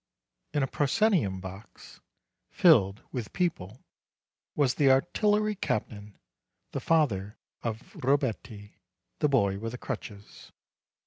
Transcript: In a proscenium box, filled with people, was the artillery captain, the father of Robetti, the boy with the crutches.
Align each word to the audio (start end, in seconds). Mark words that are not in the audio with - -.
In 0.51 0.63
a 0.63 0.67
proscenium 0.67 1.39
box, 1.39 1.99
filled 2.49 3.03
with 3.11 3.33
people, 3.33 3.83
was 4.55 4.73
the 4.73 4.89
artillery 4.89 5.53
captain, 5.53 6.17
the 6.71 6.79
father 6.79 7.37
of 7.61 7.93
Robetti, 7.97 8.79
the 9.19 9.29
boy 9.29 9.59
with 9.59 9.73
the 9.73 9.77
crutches. 9.77 10.51